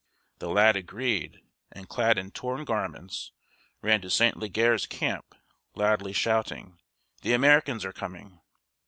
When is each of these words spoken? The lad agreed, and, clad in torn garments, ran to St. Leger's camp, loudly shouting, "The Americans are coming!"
The 0.39 0.49
lad 0.49 0.75
agreed, 0.77 1.41
and, 1.71 1.87
clad 1.87 2.17
in 2.17 2.31
torn 2.31 2.65
garments, 2.65 3.31
ran 3.83 4.01
to 4.01 4.09
St. 4.09 4.35
Leger's 4.35 4.87
camp, 4.87 5.35
loudly 5.75 6.11
shouting, 6.11 6.79
"The 7.21 7.33
Americans 7.33 7.85
are 7.85 7.93
coming!" 7.93 8.41